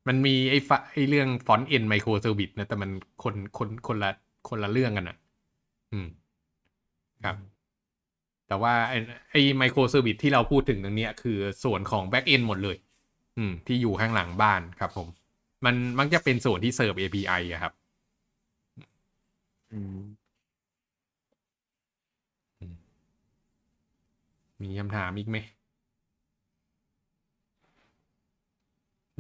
[0.09, 2.91] มันมีไอ้ฟะไอ้เรื่อง frontend microservice นะ แต่มัน
[3.23, 4.11] คนคนคนละ
[4.49, 5.17] คนละเรื่องกันอะ
[5.97, 6.09] อืม
[7.25, 7.37] ครับ
[8.49, 8.99] แต่ว่าไอ้
[9.31, 12.77] ไอ้ microservice ที่เราพูดถึงตรงเนี้ยคือส่วนของ backend หมดเลย
[13.39, 15.09] อืม ที่อยู่ข้างหลังบ้านครับผม
[15.65, 17.73] มันมักจะเป็นส่วนที่ serve API อะครับ
[19.73, 19.97] อืม
[24.63, 25.37] มีคำถามอีกไหม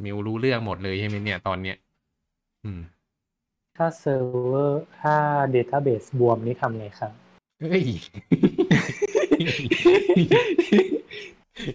[0.04, 1.76] มิวรู้เรื่องหมดเลยใช่ไหมเนี่ยตอนเนี้ย
[2.64, 2.80] อืม
[3.76, 5.14] ถ้าเซิร์ฟเวอร์ถ้า
[5.54, 7.12] Database บวมนี่ทำไงครับ
[7.60, 7.82] เฮ้ย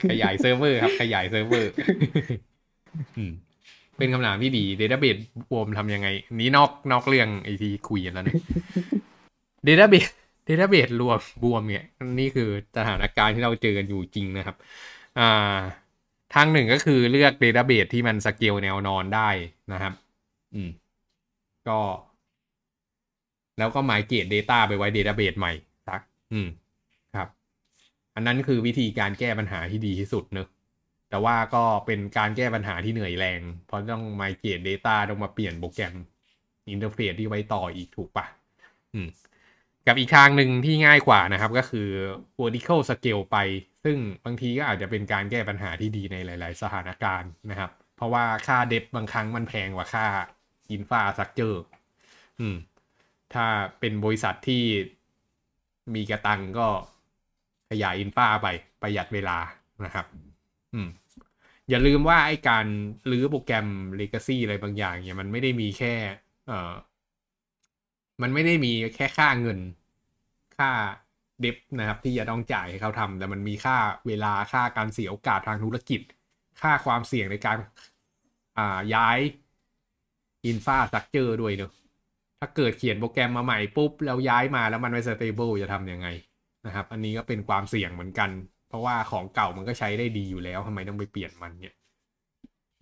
[0.09, 1.71] ขยายเซิร์ฟเวอร์ครับ ขยายเซิร์ฟเวอร์
[3.17, 3.31] อืม
[3.97, 5.19] เป็นคำถามที่ดี Database
[5.51, 6.07] บวมทำยังไง
[6.39, 8.41] นี้นอกนอกเรื่องไอที่คุยกันแล้วเนี่ย
[9.67, 10.11] Database
[10.47, 11.85] Database รวมบวมเนี่ย
[12.19, 14.55] นี่คือสถานการณ์ที่เราเจอกันอยู่จริงนะครับ
[15.19, 15.57] อ่า
[16.35, 19.29] ทางหนึ่งก็คือเลือก Database ที่มันสเกลแนวนอนได้
[19.73, 19.93] นะครับ
[20.55, 20.69] อืม
[21.69, 21.79] ก็
[23.57, 25.53] แล้วก็ migrate data ไปไว้ database ใหม่
[25.87, 26.01] สัก
[26.33, 26.47] อืม
[27.15, 27.29] ครับ
[28.15, 30.47] อันนั้นคือวิธีการแก้ปัญหาที่ดีที่สุดเนอะ
[31.09, 35.95] แต่ว่าก็เป็นการแก้ปัญหาที่เหนื่อยแรง เพราะต้อง migrate data ต้องมาเปลี่ยนโปรแกรม
[36.69, 38.25] อินเทอร์เฟซที่ไว้ต่ออีกถูกปะ
[38.93, 39.07] อืม
[39.87, 41.89] กับอีกทางหนึ่งที่ง่ายกว่านะครับ ก็คือ
[42.39, 43.37] vertical scale ไป
[43.83, 50.05] ซึ่งบางทีก็อาจจะเป็นการแก้ปัญหาที่ดีในหลาย ๆ สถานการณ์นะครับ เพราะว่าค่าเดฟบางครั้งมันแพงกว่าค่า
[50.75, 51.57] infrastructure
[52.39, 52.55] อืม
[53.33, 53.45] ถ้า
[53.79, 54.63] เป็นบริษัทที่
[55.95, 56.67] มีกระตังก็
[57.69, 58.47] ขยายอินฟาไป
[58.81, 59.37] ประหยัดเวลา
[59.85, 60.05] นะครับ
[60.73, 60.87] อืม
[61.69, 62.65] อย่าลืมว่าไอ้การ
[63.11, 63.67] รื้อโปรแกรม
[63.99, 65.93] Legacy อะไรบางอย่าง เนี่ยมันไม่ได้มีแค่
[66.47, 66.73] เอ่อ
[68.21, 69.59] มันไม่ได้มีแค่ค่าเงิน
[70.57, 70.69] ค่า
[71.41, 76.01] เดฟนะครับ ที่จะต้องจ่ายให้เขาทำแต่มันมีค่าเวลาค่าการเสียโอกาสทางธุรกิจ
[76.61, 77.57] ค่าความเสี่ยงในการ
[78.57, 79.19] อ่าย้าย
[80.45, 81.71] อินฟาสตรักเจอร์ด้วยเนอะ
[82.39, 86.07] ถ้าเกิดเขียนโปรแกรมมาใหม่ปุ๊บ แล้วย้ายมาแล้วมันไม่ stable จะทำยังไง
[86.65, 88.29] นะครับ อันนี้ก็เป็นความเสี่ยงเหมือนกัน
[88.69, 91.75] เพราะว่าของเก่ามันก็ใช้ได้ดีอยู่แล้วทำไมต้องไปเปลี่ยนมันเนี่ย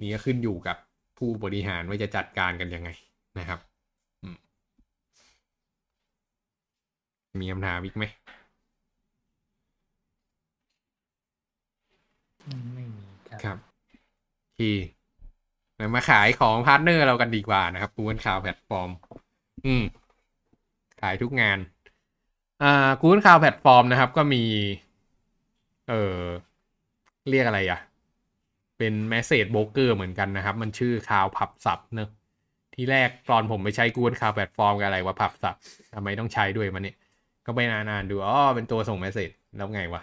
[0.01, 0.77] นี่ก็ขึ้นอยู่กับ
[1.17, 2.89] ผู้บริหารว่าจะจัดการกันยังไง
[3.39, 3.59] นะครับ
[4.23, 4.37] อืม
[7.41, 8.03] มีคำถามอีกไหม
[12.73, 13.57] ไม่มีครับ ครับ
[14.57, 14.98] ทีเดี๋ยว
[15.95, 18.89] มาขายของ partner เรากันดีกว่านะครับ Google Cloud Platform
[19.65, 19.83] อืม
[21.01, 21.59] ขายทุกงาน
[22.63, 24.43] อ่า Google Cloud Platform นะครับ ก็มี
[25.89, 26.21] เออ
[27.29, 27.79] เรียกอะไรอะ
[28.77, 32.09] เป็น message broker เหมือนกันนะครับ มันชื่อ Cloud Pub/Sub เนอะ
[32.75, 35.55] ที่แรกตอนผมไปใช้ Google Cloud Platform กับอะไรว่า Pub/Sub
[35.95, 36.97] ทำไมต้องใช้ด้วยมันเนี่ย
[37.45, 40.01] ก็ไปนานๆดูอ๋อเป็นตัวส่ง message แล้วไงวะ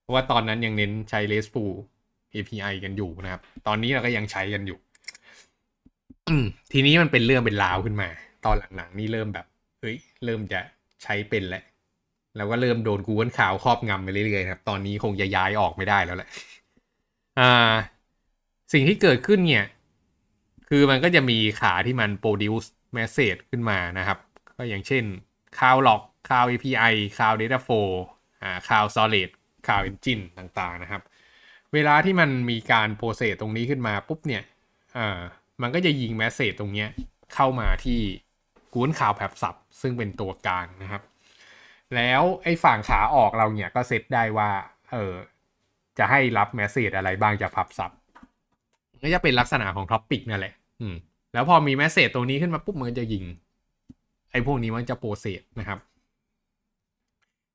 [0.00, 1.72] เพราะว่าตอนนั้นยังเน้นใช้ RESTful
[2.34, 4.78] API กันอยู่นะครับ ตอนนี้เราก็ยังใช้กันอยู่
[6.72, 8.08] ทีนี้มันเป็นเรื่องเป็นราวขึ้นมา
[8.44, 9.46] ตอนหลังๆ นี่เริ่มแบบ
[9.80, 10.60] เฮ้ย เริ่มจะ
[11.02, 11.64] ใช้เป็นแล้ว
[12.36, 16.28] แล้วก็เริ่มโดนกูเกิลข่าวครอบงำไปเรื่อยๆครับ ตอนนี้คงจะย้ายออกไม่ได้แล้วแหละ
[17.38, 17.72] อ่า
[18.72, 19.66] สิ่งที่เกิดขึ้นเนี่ย
[20.68, 24.18] คือมันก็จะมีขาที่มัน produce message ขึ้นมานะครับ
[24.56, 25.04] ก็อย่างเช่น
[25.58, 27.90] Cloud Log Cloud API Cloud Data Flow
[28.42, 29.28] อ่า Cloud Storage
[29.66, 31.02] Cloud Engine ต่างๆนะครับ
[31.74, 34.42] เวลาที่มันมีการ process ตรงนี้ขึ้นมาปุ๊บเนี่ย
[34.98, 35.18] อ่า
[35.62, 36.88] มันก็จะยิง message ตรงเนี้ย
[37.34, 38.00] เข้ามาที่
[38.74, 41.02] กูนข่าวแผบสับซึ่งเป็นตัวกลางนะครับ
[41.96, 44.50] แล้วไอ้ฝั่งขาออกเราเนี่ยก็เซตได้ว่า
[44.92, 45.14] เออ
[45.98, 47.90] จะให้รับ message อะไรบ้างจาก Pub/Sub
[49.02, 50.96] ก็จะเป็นลักษณะของ topic นั่นแหละ อืม
[51.32, 53.24] แล้วพอมี message ตัวนี้ขึ้นมาปุ๊บมันก็จะยิง
[54.30, 55.78] ไอ้พวกนี้มันจะ process นะครับ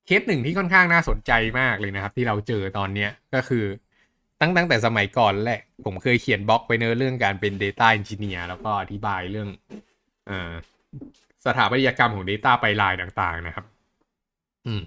[0.06, 3.64] เคสหนึ่งที่ค่อนข้างน่าสนใจมากเลยนะครับ ที่เราเจอตอนเนี้ยก็คือ
[4.40, 9.48] ตั้งตั้งแต่สมัยก่อนแหละ ผมเคยเขียนบล็อกไปเนื้อเรื่องการเป็น Data Engineer แล้วก็อธิบายเรื่อง
[10.28, 10.32] อ
[11.44, 13.64] สถาปัตยกรรมของ Data ไปลายต่างๆนะครับ
[14.66, 14.82] อืม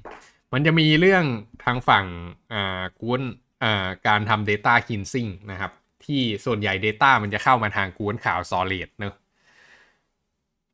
[0.54, 1.24] มันจะมีเรื่อง
[1.64, 2.06] ทางฝั่ง
[2.54, 3.22] อ่ากูน
[3.64, 5.72] อ่าการทำ Data Cleansing นะครับ
[6.06, 9.14] ที่ส่วนใหญ่ Data มันจะเข้ามาทางกูนข่าว Solid เนอะ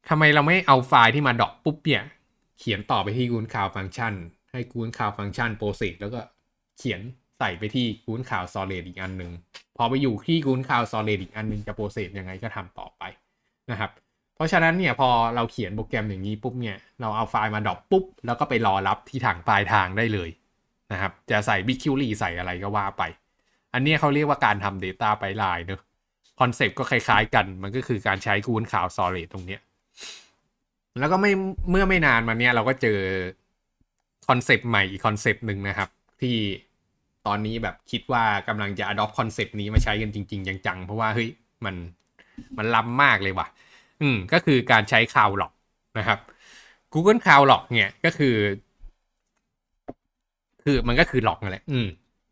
[0.09, 2.03] ทำไมเราไม่เอาไฟล์ที่มาดอกปุ๊บเนี่ย
[2.59, 4.13] เขียนต่อไปที่กูนข่าวฟังก์ชัน
[4.51, 6.19] ให้กูนข่าวฟังก์ชันโปรเซสแล้วก็
[6.77, 7.01] เขียน
[7.43, 9.32] ส่ไปที่กูนข่าว Solid อีกอันหนึ่ง
[9.77, 13.03] พอไปอยู่ที่กูนข่าว Solid อีกอันหนึ่งจะ process ยังไงก็ทำต่อไป
[13.71, 13.91] นะครับ
[14.36, 20.29] เพราะฉะนั้นเนี่ยพอเราเขียนโปรแกรมอย่างนี้ปุ๊บเนี่ยเราเอาไฟล์มา drop ปุ๊บ แล้วก็ไปรอรับที่ถังปลายทางได้เลย
[20.91, 23.03] นะครับ จะใส่ BigQuery ใส่อะไรก็ว่าไป
[23.73, 25.82] อันนี้เขาเรียกว่าการทำ Data ไปลายเนอะ
[26.39, 29.62] concept ก็คล้ายๆกัน มันก็คือการใช้กูนข่าว Solid ตรงเนี้ย
[30.99, 31.32] แล้วก็ไม่
[31.69, 32.99] เมื่อไม่นานมาเนี้ยเราก็เจอ
[34.28, 35.89] concept ใหม่อีก concept หนึ่งนะครับ
[36.21, 36.36] ที่
[37.27, 41.29] ตอนนี้แบบคิดว่ากำลังจะ adopt concept นี้มาใช้กันจริง ๆ จังๆ เพราะว่าเฮ้ย
[41.65, 41.75] มัน
[42.57, 43.47] มันล้ำมากเลยว่ะ
[44.01, 45.51] อืมก็คือการใช้ Cloud Log
[45.97, 46.19] นะครับ
[46.93, 48.36] Google Cloud Log เนี่ยก็คือ
[50.63, 51.88] คือมันก็คือ log นั่นแหละอืม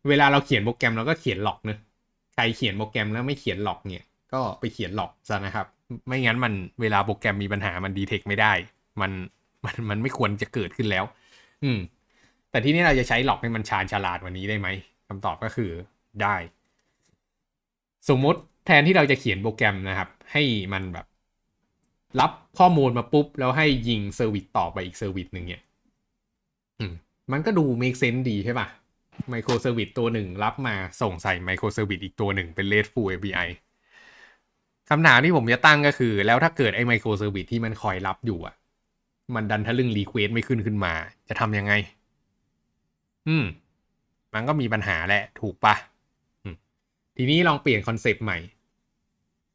[0.08, 1.78] เวลาเราเขียนโปรแกรมเราก็เขียน log เนอะ
[2.34, 5.66] ใครเขียนโปรแกรมแล้วไม่เขียน log เนี่ย ก็ไปเขียน log ซะนะครับ
[6.06, 8.52] ไม่งั้นมันเวลาโปรแกรมมีปัญหามัน detect ไม่ได้
[9.00, 9.12] มัน
[9.64, 11.04] มันมันไม่ควรจะเกิดขึ้นแล้ว
[11.64, 11.78] อืม
[12.52, 14.68] แต่ที่นี้เราจะใช้ log ให้มันชาญฉลาดกว่านี้ได้ไหม
[15.08, 15.70] คำตอบก็คือ
[16.22, 16.36] ได้
[18.08, 21.06] สมมุติแทนที่เราจะเขียนโปรแกรมนะครับ ให้มันแบบ
[22.20, 25.62] รับข้อมูลมาปุ๊บ แล้วให้ยิง service ต่อไปอีก service หนึ่งเนี่ย
[26.90, 26.92] ม
[27.32, 28.66] มันก็ดู make sense ดีใช่ปะ
[29.30, 33.48] microservice ตัวหนึ่งรับมาส่งใส่ microservice อีกตัวหนึ่งเป็น RESTful API
[34.90, 38.54] คำถามที่ผมจะตั้งก็คือ แล้วถ้าเกิดไอ้ microservice ที่มันคอยรับอยู่อะ
[39.34, 40.92] มันดันทะลึ่ง request ไม่ขึ้นขึ้นมา
[41.28, 41.72] จะทำยังไง
[43.28, 43.46] อืม
[44.34, 45.74] มันก็มีปัญหาแหละ ถูกปะ
[47.16, 48.38] ทีนี้ลองเปลี่ยน concept ใหม่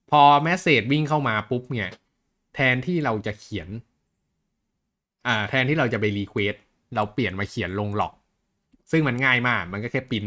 [0.10, 1.90] พอ message วิ่งเข้ามาปุ๊บเนี่ย
[2.56, 3.70] แทนที่เราจะเขียน
[5.28, 6.56] อ่า แทนที่เราจะไป request
[6.96, 8.13] เราเปลี่ยนมาเขียนลง log
[8.92, 10.26] ซึ่งมันง่ายมาก มันก็แค่ปิ้น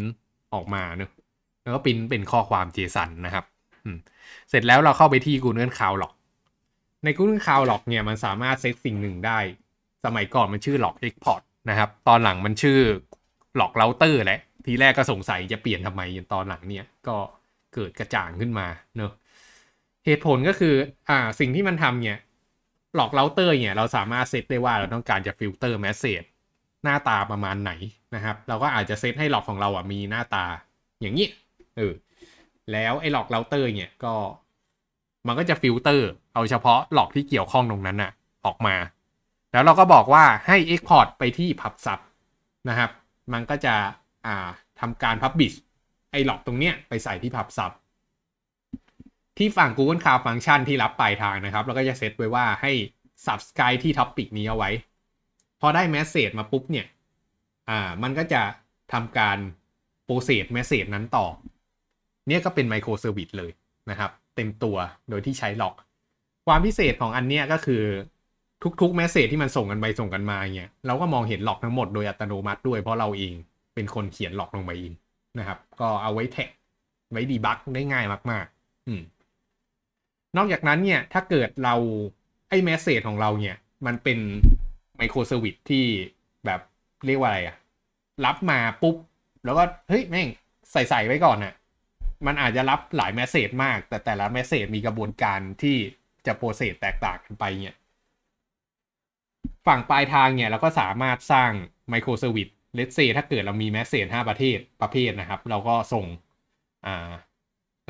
[0.54, 1.10] ออกมาเนอะ
[1.62, 3.44] แล้วก็ปิ้นเป็นข้อความ JSON นะครับ
[3.84, 3.98] อืม
[4.48, 6.12] เสร็จแล้วเราเข้าไปที่ Google Cloud Log
[7.04, 9.38] ใน Google Cloud Log เนี่ยมันสามารถเซตสิ่งหนึ่งได้
[10.04, 12.78] สมัยก่อนมันชื่อ Log Export นะครับ ตอนหลังมันชื่อ
[13.60, 17.16] Log Router แหละ ทีแรกก็สงสัยจะเปลี่ยนทำไมตอนหลังเนี่ย ก็
[17.74, 19.12] เกิดกระจ่างขึ้นมาเนอะ
[20.06, 20.74] เหตุผลก็คือ
[21.08, 22.18] อ่า สิ่งที่มันทำเนี่ย
[22.94, 26.22] Log Router เนี่ย เราสามารถเซตได้ว่าเราต้องการจะ filter message
[26.84, 27.72] หน้าตาประมาณไหน
[28.14, 30.44] นะครับ เราก็อาจจะเซตให้ log ของเราอะมีหน้าตา
[31.00, 31.28] อย่างนี้
[31.76, 31.92] เออ
[32.72, 34.14] แล้วไอ้ Log Router เนี่ยก็
[35.26, 38.10] มันก็จะฟิลเตอร์ เอาเฉพาะ log ที่เกี่ยวข้องตรงนั้นน่ะ
[38.46, 38.76] ออกมา
[39.52, 41.98] แล้วเราก็บอกว่าให้ Export ไปที่ PubSub
[42.68, 42.90] นะครับ
[43.32, 43.74] มันก็จะ
[44.26, 44.48] อ่า
[44.80, 45.56] ทำการ Publish
[46.10, 47.72] ไอ้ log ตรงเนี้ยไปใส่ที่ PubSub
[49.38, 52.72] ที่ฝั่ง Google Cloud Function ที่รับปลายทางนะครับเราก็จะเซตไว้ว่าให้
[53.26, 54.70] subscribe ที่ topic นี้เอาไว้
[55.60, 56.86] พอได้ message มาปุ๊บเนี่ย
[57.68, 58.42] อ่ามันก็จะ
[58.92, 59.38] ทำการ
[60.06, 61.26] process message นั้นต่อ
[62.28, 63.50] เนี่ยก็เป็น micro service เลย
[63.90, 64.76] นะครับ เต็มตัว
[65.10, 65.74] โดยที่ใช้ล็อก
[66.46, 67.82] ความพิเศษของอันเนี้ยก็คือ
[68.80, 73.34] ทุกๆ message ที่มันส่งกันไปส่งกันมาเนี่ยเราก็มองเห็นหลอกทั้งหมดโดยอัตโนมัติด้วยเพราะเราเอง
[73.74, 74.92] เป็นคนเขียนหลอกลงไปเอง
[75.38, 76.48] นะครับ ก็เอาไว้แท็ก
[77.10, 79.02] ไว้ดีบักได้ง่ายมาก ๆ อืม
[80.36, 81.74] นอกจากนั้นเนี่ยถ้าเกิดเรา
[82.48, 84.18] ไอ้ message ของเราเนี่ย มันเป็น
[84.96, 85.84] microservice ที่
[86.46, 86.60] แบบ
[87.06, 87.56] เรียกว่าอะไรอะ
[88.24, 88.96] รับมาปุ๊บ
[89.44, 90.28] แล้วก็เฮ้ยแม่ง
[90.72, 91.54] ใส่ใส่ไว้ก่อนน่ะ
[92.26, 95.76] มันอาจจะรับหลาย message มาก แต่แต่ละ message มีกระบวนการที่
[96.26, 97.76] จะ process แตกต่างกันไปเนี่ย
[99.66, 101.50] ฝั่งปลายทางเนี่ยเราก็สามารถสร้าง
[101.88, 106.06] microservice let's say ถ้าเกิดเรามี message ห้าประเทศประเภทนะครับ เราก็ส่ง
[106.86, 107.10] อ่า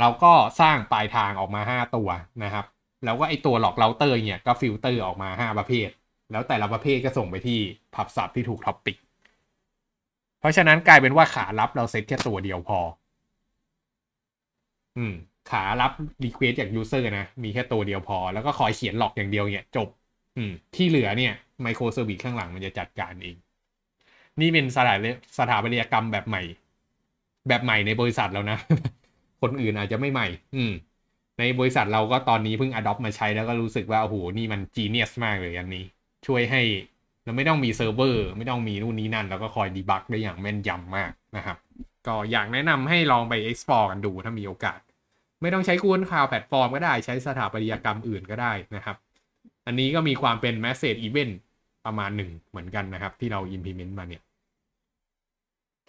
[0.01, 2.09] เราก็สร้างปลายทางออกมา 5 ตัว
[2.45, 2.65] นะครับ
[3.05, 5.89] แล้วก็ไอตัว Log Router เนี่ยก็ฟิลเตอร์ออกมา 5 ประเภท
[6.31, 7.59] แล้วแต่ละประเภทก็ส่งไปที่
[7.95, 8.97] Pub/Sub ที่ถูก topic
[10.41, 12.81] เพราะฉะนั้นกลายเป็นว่าขารับเราเซตแค่ตัวเดียวพอ
[14.97, 15.13] อืม
[15.51, 15.93] ขารับ
[16.25, 19.89] request จาก user นะ มีแค่ตัวเดียวพอ แล้วก็คอยเขียน log อย่างเดียวเนี่ยจบ
[20.75, 23.37] ที่เหลือเนี่ย microservice ข้างหลังมันจะจัดการเอง
[24.41, 24.95] นี่เป็นสถา
[25.39, 26.43] สถาปัตยกรรมแบบใหม่
[27.49, 28.59] แบบใหม่ในบริษัทแล้วนะ
[29.43, 30.73] คนอื่นอาจจะไม่ใหม่ อืม
[31.39, 35.85] ในบริษัทเราก็ตอนนี้เพิ่ง adopt มาใช้แล้วก็รู้สึกว่า โอ้โห นี่มัน genius มากเลยอันนี้
[36.27, 36.63] ช่วยให้
[37.25, 41.57] เราไม่ต้องมีเซิร์ฟเวอร์ ไม่ต้องมีนู่นนี่นั่น แล้วก็คอย debug ได้อย่างแม่นยำมากนะครับ
[42.07, 44.81] ก็อยากแนะนำให้ลองไป explore กันดูถ้ามีโอกาส
[45.43, 48.97] ไม่ต้องใช้ Google Cloud Platform ก็ได้ใช้สถาปัตยกรรมอื่นก็ได้นะครับ
[49.71, 51.35] อันนี้ก็มีความเป็น message event
[51.87, 54.23] ประมาณหนึ่งเหมือนกันนะครับ ที่เรา implement มาเนี่ย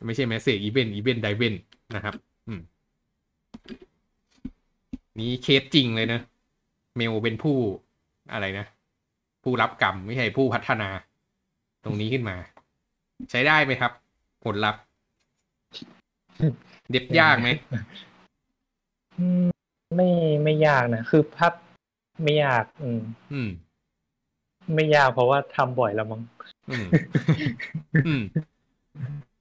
[0.06, 1.56] ไม่ใช่ message event event driven
[1.96, 2.16] นะครับ
[2.48, 2.62] อืม
[5.20, 6.20] นี่เคสจริงเลยนะ
[6.96, 7.58] เมลเป็นผู้
[8.32, 8.66] อะไรนะ
[9.44, 10.90] ผู้รับกรรมไม่ใช่ผู้พัฒนา
[11.84, 12.36] ตรงนี้ขึ้นมา
[13.32, 13.92] ใช้ได้ไหมครับ
[14.44, 14.82] ผลลัพธ์
[16.92, 17.50] เด็บยากไหม
[19.18, 19.46] อืม
[19.96, 20.10] ไม่
[20.44, 21.54] ไม่ยากนะ คือพับ
[22.24, 23.02] ไม่ยาก อืม
[23.34, 23.50] อืม
[24.76, 26.22] ไม่ยากเพราะว่าทำบ่อยแล้วมั้ง
[26.70, 26.88] อืม
[28.06, 28.22] อืม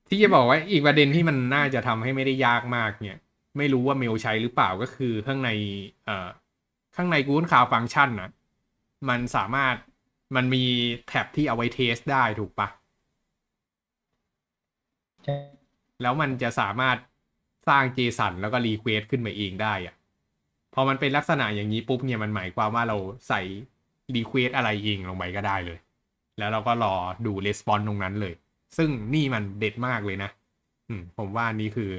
[0.09, 3.19] ที่จะบอกว่าอีกประเด็นที่มันน่าจะทำให้ไม่ได้ยากมากเนี่ย
[3.57, 5.51] ไม่รู้ว่าเมลใช้หรือเปล่าก็คือข้างใน
[6.05, 6.29] เอ่อ
[6.97, 8.31] ข้างใน Google Cloud Function นะ
[9.09, 9.77] มันสามารถ
[10.37, 10.65] มันมี
[11.07, 12.69] แท็บที่เอาไว้เทสได้ถูกปะ
[15.25, 15.37] ใช่
[16.03, 16.99] แล้วมันจะสามารถ
[17.69, 19.95] สร้าง JSON แล้วก็ Request ขึ้นมาเองได้อะ
[20.75, 22.97] พอมันเป็นลักษณะอย่างนี้ปุ๊บเนี่ยมันหมายความว่าเรา
[23.29, 23.41] ใส่
[24.17, 25.79] Request อะไรเองลงไปก็ได้เลย
[26.39, 26.95] แล้วเราก็รอ
[27.27, 28.35] ดู Response ตรงนั้นเลย
[28.77, 30.31] ซึ่งนี่มันเด็ดมากเลยนะ
[30.89, 31.91] อืผมว่านี่คือ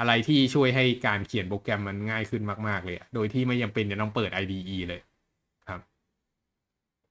[0.00, 5.00] อะไรที่ช่วยให้การเขียนโปรแกรมมันง่ายขึ้นมาก ๆ เลยโดยที่ไม่จำเป็นจะต้องเปิด IDE เลย
[5.68, 5.80] ครับ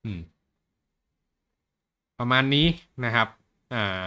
[0.05, 0.19] อืม
[2.19, 2.67] ประมาณนี้
[3.05, 3.27] นะครับ
[3.73, 4.03] อ่า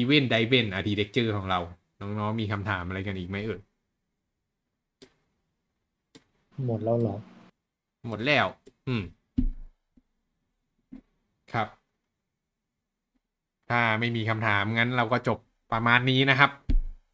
[0.00, 1.60] Event Driven Architecture ของเรา
[2.00, 3.60] น้อง ๆ มีคำถามอะไรกันอีกไหมเอ่ย
[6.66, 7.16] หมดแล้วหรอ
[8.08, 8.46] หมดแล้ว
[8.88, 9.02] อืม
[11.52, 11.68] ครับ
[13.68, 15.38] ถ้าไม่มีคำถามงั้นเราก็จบ
[15.72, 16.50] ประมาณนี้นะครับ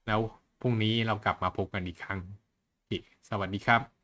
[0.07, 0.21] แล้ว
[0.61, 2.21] พรุ่งนี้เรากลับมาพบกันอีกครั้ง
[3.31, 3.98] สวัสดีครับ